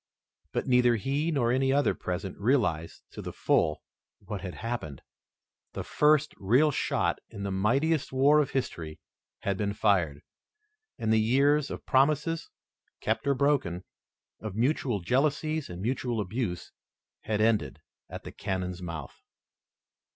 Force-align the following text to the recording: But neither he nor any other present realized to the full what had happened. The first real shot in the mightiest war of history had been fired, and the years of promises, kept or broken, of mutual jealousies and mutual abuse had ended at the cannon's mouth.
But 0.51 0.65
neither 0.65 0.95
he 0.95 1.29
nor 1.29 1.51
any 1.51 1.71
other 1.71 1.93
present 1.93 2.35
realized 2.39 3.03
to 3.11 3.21
the 3.21 3.31
full 3.31 3.83
what 4.17 4.41
had 4.41 4.55
happened. 4.55 5.03
The 5.73 5.83
first 5.83 6.33
real 6.37 6.71
shot 6.71 7.19
in 7.29 7.43
the 7.43 7.51
mightiest 7.51 8.11
war 8.11 8.39
of 8.41 8.49
history 8.49 8.99
had 9.41 9.57
been 9.57 9.75
fired, 9.75 10.23
and 10.97 11.13
the 11.13 11.19
years 11.21 11.69
of 11.69 11.85
promises, 11.85 12.49
kept 12.99 13.27
or 13.27 13.35
broken, 13.35 13.83
of 14.39 14.55
mutual 14.55 15.01
jealousies 15.01 15.69
and 15.69 15.83
mutual 15.83 16.19
abuse 16.19 16.71
had 17.25 17.39
ended 17.39 17.79
at 18.09 18.23
the 18.23 18.31
cannon's 18.31 18.81
mouth. 18.81 19.21